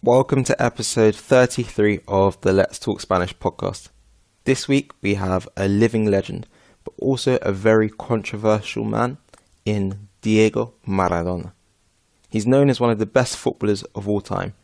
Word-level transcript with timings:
Welcome 0.00 0.44
to 0.44 0.62
episode 0.62 1.16
33 1.16 2.02
of 2.06 2.40
the 2.42 2.52
Let's 2.52 2.78
Talk 2.78 3.00
Spanish 3.00 3.36
podcast. 3.36 3.88
This 4.44 4.68
week 4.68 4.92
we 5.02 5.14
have 5.14 5.48
a 5.56 5.66
living 5.66 6.08
legend, 6.08 6.46
but 6.84 6.94
also 6.98 7.36
a 7.42 7.50
very 7.50 7.90
controversial 7.90 8.84
man 8.84 9.18
in 9.64 10.08
Diego 10.20 10.74
Maradona. 10.86 11.50
He's 12.30 12.46
known 12.46 12.70
as 12.70 12.78
one 12.78 12.90
of 12.90 13.00
the 13.00 13.06
best 13.06 13.36
footballers 13.36 13.82
of 13.96 14.08
all 14.08 14.20
time, 14.20 14.54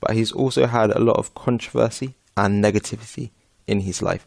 but 0.00 0.16
he's 0.16 0.32
also 0.32 0.64
had 0.64 0.90
a 0.90 1.00
lot 1.00 1.18
of 1.18 1.34
controversy 1.34 2.14
and 2.34 2.64
negativity 2.64 3.32
in 3.66 3.80
his 3.80 4.00
life. 4.00 4.26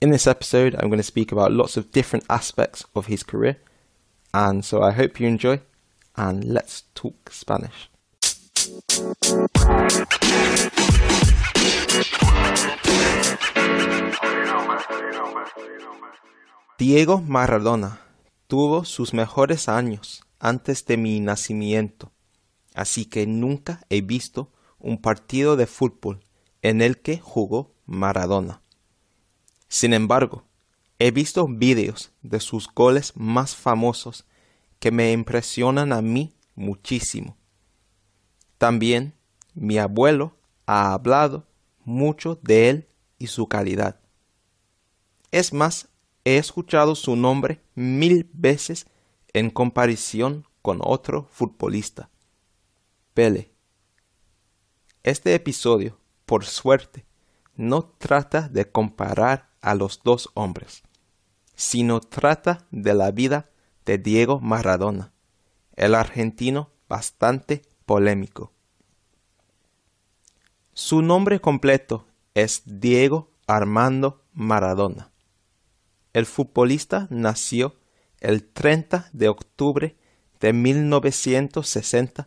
In 0.00 0.10
this 0.10 0.28
episode, 0.28 0.76
I'm 0.76 0.90
going 0.90 0.98
to 0.98 1.02
speak 1.02 1.32
about 1.32 1.50
lots 1.50 1.76
of 1.76 1.90
different 1.90 2.24
aspects 2.30 2.84
of 2.94 3.06
his 3.06 3.24
career, 3.24 3.56
and 4.32 4.64
so 4.64 4.80
I 4.80 4.92
hope 4.92 5.18
you 5.18 5.26
enjoy, 5.26 5.60
and 6.16 6.44
let's 6.44 6.84
talk 6.94 7.32
Spanish. 7.32 7.88
Diego 16.78 17.20
Maradona 17.20 18.00
tuvo 18.48 18.84
sus 18.84 19.14
mejores 19.14 19.68
años 19.68 20.24
antes 20.40 20.84
de 20.86 20.96
mi 20.96 21.20
nacimiento, 21.20 22.10
así 22.74 23.04
que 23.04 23.26
nunca 23.26 23.86
he 23.88 24.00
visto 24.00 24.50
un 24.78 25.00
partido 25.00 25.56
de 25.56 25.66
fútbol 25.66 26.24
en 26.60 26.82
el 26.82 26.98
que 26.98 27.18
jugó 27.18 27.74
Maradona. 27.86 28.62
Sin 29.68 29.94
embargo, 29.94 30.44
he 30.98 31.10
visto 31.10 31.46
vídeos 31.46 32.12
de 32.22 32.40
sus 32.40 32.68
goles 32.72 33.12
más 33.16 33.54
famosos 33.54 34.26
que 34.78 34.90
me 34.90 35.12
impresionan 35.12 35.92
a 35.92 36.02
mí 36.02 36.34
muchísimo. 36.54 37.36
También 38.62 39.12
mi 39.54 39.78
abuelo 39.78 40.36
ha 40.66 40.92
hablado 40.92 41.48
mucho 41.84 42.38
de 42.42 42.70
él 42.70 42.88
y 43.18 43.26
su 43.26 43.48
calidad. 43.48 43.98
Es 45.32 45.52
más, 45.52 45.88
he 46.24 46.36
escuchado 46.36 46.94
su 46.94 47.16
nombre 47.16 47.60
mil 47.74 48.30
veces 48.32 48.86
en 49.32 49.50
comparación 49.50 50.46
con 50.62 50.78
otro 50.80 51.26
futbolista, 51.32 52.08
Pele. 53.14 53.50
Este 55.02 55.34
episodio, 55.34 55.98
por 56.24 56.44
suerte, 56.44 57.04
no 57.56 57.82
trata 57.82 58.48
de 58.48 58.70
comparar 58.70 59.50
a 59.60 59.74
los 59.74 60.02
dos 60.04 60.30
hombres, 60.34 60.84
sino 61.56 61.98
trata 61.98 62.68
de 62.70 62.94
la 62.94 63.10
vida 63.10 63.50
de 63.84 63.98
Diego 63.98 64.38
Maradona, 64.38 65.12
el 65.74 65.96
argentino 65.96 66.70
bastante 66.88 67.62
polémico. 67.86 68.52
Su 70.74 71.02
nombre 71.02 71.38
completo 71.38 72.06
es 72.32 72.62
Diego 72.64 73.30
Armando 73.46 74.22
Maradona. 74.32 75.10
El 76.14 76.24
futbolista 76.24 77.08
nació 77.10 77.76
el 78.20 78.42
30 78.42 79.10
de 79.12 79.28
octubre 79.28 79.96
de 80.40 80.54
1960 80.54 82.26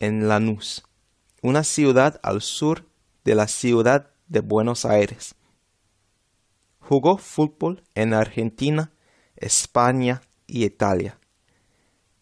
en 0.00 0.26
Lanús, 0.26 0.84
una 1.42 1.64
ciudad 1.64 2.18
al 2.22 2.40
sur 2.40 2.86
de 3.24 3.34
la 3.34 3.46
ciudad 3.46 4.10
de 4.26 4.40
Buenos 4.40 4.86
Aires. 4.86 5.34
Jugó 6.78 7.18
fútbol 7.18 7.84
en 7.94 8.14
Argentina, 8.14 8.90
España 9.36 10.22
y 10.46 10.64
Italia. 10.64 11.18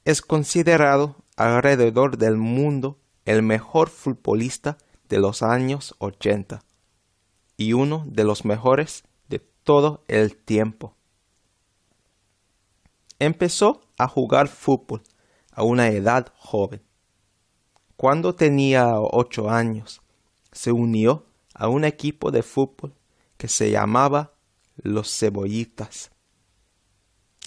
Es 0.04 0.20
considerado 0.20 1.14
alrededor 1.36 2.18
del 2.18 2.36
mundo 2.38 2.98
el 3.24 3.44
mejor 3.44 3.88
futbolista 3.88 4.76
de 5.10 5.18
los 5.18 5.42
años 5.42 5.94
80 5.98 6.62
y 7.56 7.74
uno 7.74 8.04
de 8.06 8.24
los 8.24 8.44
mejores 8.44 9.04
de 9.28 9.40
todo 9.40 10.04
el 10.08 10.36
tiempo. 10.36 10.94
Empezó 13.18 13.82
a 13.98 14.08
jugar 14.08 14.48
fútbol 14.48 15.02
a 15.52 15.64
una 15.64 15.88
edad 15.88 16.32
joven. 16.38 16.80
Cuando 17.96 18.34
tenía 18.34 18.98
ocho 18.98 19.50
años, 19.50 20.00
se 20.52 20.72
unió 20.72 21.26
a 21.54 21.68
un 21.68 21.84
equipo 21.84 22.30
de 22.30 22.42
fútbol 22.42 22.94
que 23.36 23.48
se 23.48 23.70
llamaba 23.70 24.32
Los 24.76 25.10
Cebollitas. 25.18 26.12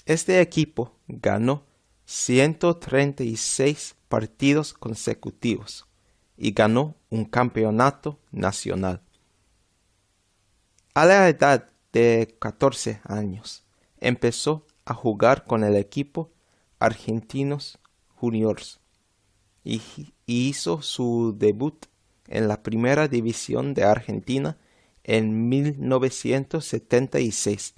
Este 0.04 0.40
equipo 0.40 0.92
ganó 1.08 1.64
136 2.04 3.96
partidos 4.08 4.74
consecutivos 4.74 5.88
y 6.36 6.52
ganó 6.52 6.96
un 7.10 7.24
campeonato 7.24 8.18
nacional. 8.32 9.00
A 10.94 11.06
la 11.06 11.28
edad 11.28 11.70
de 11.92 12.36
14 12.38 13.00
años 13.04 13.64
empezó 13.98 14.66
a 14.84 14.94
jugar 14.94 15.44
con 15.44 15.64
el 15.64 15.74
equipo 15.76 16.30
Argentinos 16.78 17.78
Juniors 18.16 18.80
y 19.62 19.80
hizo 20.26 20.82
su 20.82 21.34
debut 21.36 21.86
en 22.28 22.48
la 22.48 22.62
primera 22.62 23.08
división 23.08 23.74
de 23.74 23.84
Argentina 23.84 24.56
en 25.04 25.48
1976, 25.48 27.74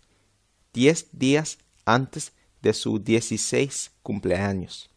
diez 0.72 1.08
días 1.12 1.58
antes 1.84 2.32
de 2.62 2.72
su 2.72 2.98
16 2.98 3.92
cumpleaños. 4.02 4.90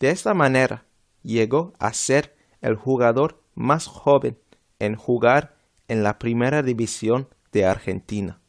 De 0.00 0.10
esta 0.10 0.34
manera 0.34 0.84
llegó 1.26 1.74
a 1.78 1.92
ser 1.92 2.36
el 2.60 2.76
jugador 2.76 3.42
más 3.54 3.86
joven 3.86 4.38
en 4.78 4.94
jugar 4.94 5.56
en 5.88 6.02
la 6.02 6.18
primera 6.18 6.62
división 6.62 7.28
de 7.52 7.66
Argentina. 7.66 8.40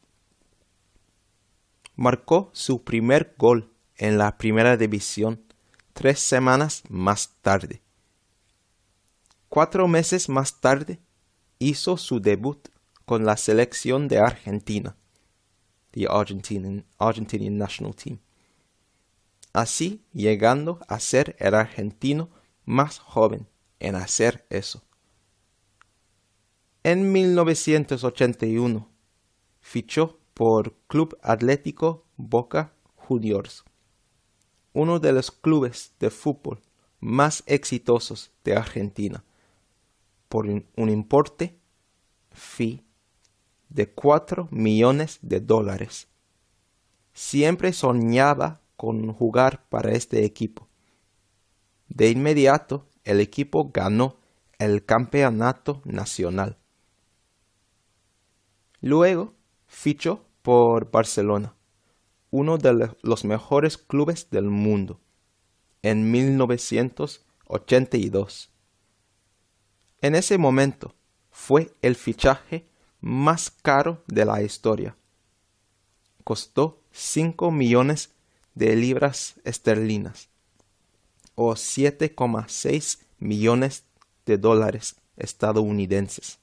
Marcó 1.96 2.50
su 2.52 2.84
primer 2.84 3.34
gol 3.36 3.72
en 3.96 4.18
la 4.18 4.38
primera 4.38 4.76
división 4.76 5.42
tres 5.92 6.20
semanas 6.20 6.84
más 6.88 7.34
tarde. 7.42 7.82
Cuatro 9.48 9.88
meses 9.88 10.28
más 10.28 10.60
tarde 10.60 11.00
hizo 11.58 11.96
su 11.96 12.20
debut 12.20 12.68
con 13.04 13.24
la 13.24 13.36
selección 13.36 14.06
de 14.06 14.18
Argentina, 14.18 14.96
the 15.90 16.06
Argentinian, 16.08 16.84
Argentinian 16.98 17.56
National 17.56 17.96
Team, 17.96 18.20
así 19.52 20.04
llegando 20.12 20.78
a 20.86 21.00
ser 21.00 21.34
el 21.40 21.54
argentino 21.54 22.28
más 22.68 22.98
joven 22.98 23.48
en 23.80 23.96
hacer 23.96 24.46
eso. 24.50 24.82
En 26.82 27.12
1981 27.12 28.86
fichó 29.58 30.20
por 30.34 30.74
Club 30.86 31.18
Atlético 31.22 32.04
Boca 32.18 32.74
Juniors, 32.94 33.64
uno 34.74 35.00
de 35.00 35.12
los 35.12 35.30
clubes 35.30 35.94
de 35.98 36.10
fútbol 36.10 36.60
más 37.00 37.42
exitosos 37.46 38.32
de 38.44 38.54
Argentina, 38.54 39.24
por 40.28 40.44
un 40.46 40.90
importe 40.90 41.58
fee 42.32 42.84
de 43.70 43.90
4 43.90 44.48
millones 44.50 45.20
de 45.22 45.40
dólares. 45.40 46.08
Siempre 47.14 47.72
soñaba 47.72 48.60
con 48.76 49.10
jugar 49.14 49.66
para 49.70 49.92
este 49.92 50.26
equipo. 50.26 50.68
De 51.88 52.10
inmediato 52.10 52.86
el 53.04 53.20
equipo 53.20 53.70
ganó 53.72 54.16
el 54.58 54.84
campeonato 54.84 55.80
nacional. 55.84 56.58
Luego 58.80 59.34
fichó 59.66 60.24
por 60.42 60.90
Barcelona, 60.90 61.54
uno 62.30 62.58
de 62.58 62.90
los 63.02 63.24
mejores 63.24 63.78
clubes 63.78 64.28
del 64.30 64.50
mundo, 64.50 65.00
en 65.82 66.10
1982. 66.10 68.50
En 70.00 70.14
ese 70.14 70.38
momento 70.38 70.94
fue 71.30 71.74
el 71.82 71.96
fichaje 71.96 72.68
más 73.00 73.50
caro 73.50 74.04
de 74.06 74.24
la 74.24 74.40
historia. 74.42 74.96
Costó 76.24 76.80
5 76.92 77.50
millones 77.50 78.14
de 78.54 78.76
libras 78.76 79.40
esterlinas 79.44 80.30
o 81.40 81.52
7,6 81.52 82.98
millones 83.20 83.84
de 84.26 84.38
dólares 84.38 84.96
estadounidenses. 85.16 86.40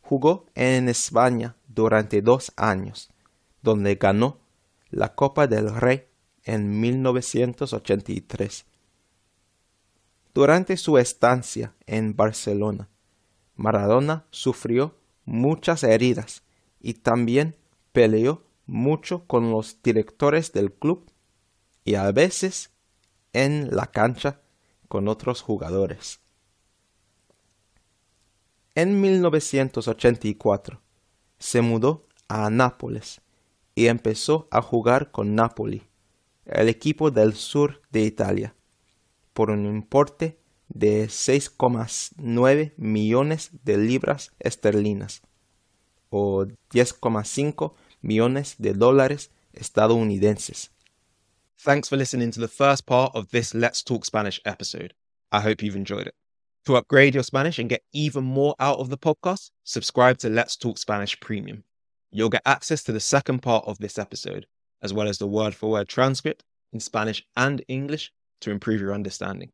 Jugó 0.00 0.46
en 0.54 0.88
España 0.88 1.56
durante 1.66 2.22
dos 2.22 2.52
años, 2.56 3.10
donde 3.60 3.96
ganó 3.96 4.38
la 4.90 5.16
Copa 5.16 5.48
del 5.48 5.74
Rey 5.74 6.04
en 6.44 6.78
1983. 6.80 8.64
Durante 10.32 10.76
su 10.76 10.96
estancia 10.96 11.74
en 11.86 12.14
Barcelona, 12.14 12.88
Maradona 13.56 14.24
sufrió 14.30 14.94
muchas 15.24 15.82
heridas 15.82 16.44
y 16.80 16.94
también 16.94 17.56
peleó 17.90 18.44
mucho 18.66 19.26
con 19.26 19.50
los 19.50 19.82
directores 19.82 20.52
del 20.52 20.72
club 20.72 21.10
y 21.84 21.96
a 21.96 22.12
veces 22.12 22.70
en 23.32 23.74
la 23.74 23.86
cancha 23.86 24.40
con 24.88 25.08
otros 25.08 25.42
jugadores. 25.42 26.20
En 28.74 29.00
1984 29.00 30.80
se 31.38 31.60
mudó 31.62 32.06
a 32.28 32.48
Nápoles 32.50 33.20
y 33.74 33.86
empezó 33.86 34.48
a 34.50 34.62
jugar 34.62 35.10
con 35.10 35.34
Napoli, 35.34 35.82
el 36.44 36.68
equipo 36.68 37.10
del 37.10 37.34
sur 37.34 37.82
de 37.90 38.02
Italia, 38.02 38.54
por 39.32 39.50
un 39.50 39.66
importe 39.66 40.38
de 40.68 41.06
6,9 41.06 42.74
millones 42.76 43.50
de 43.64 43.78
libras 43.78 44.32
esterlinas 44.38 45.22
o 46.10 46.44
10,5 46.70 47.74
millones 48.00 48.56
de 48.58 48.74
dólares 48.74 49.30
estadounidenses. 49.52 50.70
Thanks 51.60 51.88
for 51.88 51.96
listening 51.96 52.30
to 52.30 52.38
the 52.38 52.46
first 52.46 52.86
part 52.86 53.10
of 53.16 53.32
this 53.32 53.52
Let's 53.52 53.82
Talk 53.82 54.04
Spanish 54.04 54.40
episode. 54.44 54.94
I 55.32 55.40
hope 55.40 55.60
you've 55.60 55.74
enjoyed 55.74 56.06
it. 56.06 56.14
To 56.66 56.76
upgrade 56.76 57.14
your 57.14 57.24
Spanish 57.24 57.58
and 57.58 57.68
get 57.68 57.82
even 57.92 58.22
more 58.22 58.54
out 58.60 58.78
of 58.78 58.90
the 58.90 58.96
podcast, 58.96 59.50
subscribe 59.64 60.18
to 60.18 60.28
Let's 60.28 60.54
Talk 60.54 60.78
Spanish 60.78 61.18
Premium. 61.18 61.64
You'll 62.12 62.28
get 62.28 62.42
access 62.46 62.84
to 62.84 62.92
the 62.92 63.00
second 63.00 63.40
part 63.40 63.64
of 63.66 63.78
this 63.78 63.98
episode, 63.98 64.46
as 64.82 64.94
well 64.94 65.08
as 65.08 65.18
the 65.18 65.26
word 65.26 65.52
for 65.52 65.68
word 65.68 65.88
transcript 65.88 66.44
in 66.72 66.78
Spanish 66.78 67.26
and 67.36 67.64
English 67.66 68.12
to 68.42 68.52
improve 68.52 68.80
your 68.80 68.94
understanding. 68.94 69.50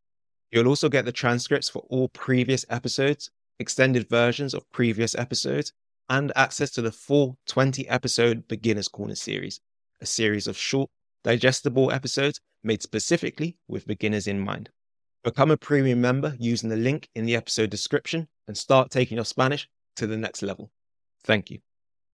You'll 0.53 0.69
also 0.69 0.91
get 0.91 1.07
the 1.07 1.11
transcripts 1.12 1.71
for 1.71 1.87
all 1.89 2.09
previous 2.11 2.67
episodes, 2.69 3.31
extended 3.59 4.11
versions 4.11 4.53
of 4.53 4.71
previous 4.73 5.15
episodes, 5.15 5.73
and 6.11 6.33
access 6.37 6.71
to 6.73 6.83
the 6.83 6.93
full 6.93 7.39
20 7.47 7.89
episode 7.89 8.47
Beginner's 8.47 8.89
Corner 8.89 9.15
series, 9.15 9.61
a 10.03 10.07
series 10.07 10.47
of 10.47 10.55
short, 10.55 10.91
digestible 11.25 11.91
episodes 11.91 12.41
made 12.62 12.82
specifically 12.82 13.56
with 13.67 13.87
beginners 13.87 14.26
in 14.26 14.38
mind. 14.38 14.71
Become 15.25 15.50
a 15.50 15.56
premium 15.56 16.00
member 16.00 16.37
using 16.38 16.69
the 16.69 16.76
link 16.76 17.09
in 17.15 17.25
the 17.25 17.35
episode 17.35 17.71
description 17.71 18.29
and 18.47 18.56
start 18.56 18.91
taking 18.91 19.17
your 19.17 19.25
Spanish 19.25 19.69
to 19.97 20.06
the 20.06 20.19
next 20.19 20.43
level. 20.43 20.71
Thank 21.25 21.50
you. 21.50 21.61